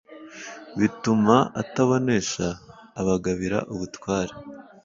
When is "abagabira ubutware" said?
2.99-4.33